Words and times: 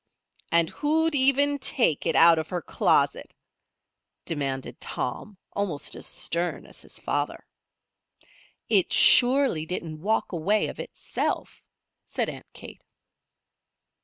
"And 0.51 0.71
who'd 0.71 1.13
even 1.13 1.59
take 1.59 2.07
it 2.07 2.15
out 2.15 2.39
of 2.39 2.49
her 2.49 2.63
closet?" 2.63 3.35
demanded 4.25 4.81
Tom, 4.81 5.37
almost 5.53 5.93
as 5.93 6.07
stern 6.07 6.65
as 6.65 6.81
his 6.81 6.97
father. 6.97 7.45
"It 8.67 8.91
surely 8.91 9.63
didn't 9.67 10.01
walk 10.01 10.31
away 10.31 10.69
of 10.69 10.79
itself," 10.79 11.61
said 12.03 12.29
Aunt 12.29 12.51
Kate. 12.51 12.81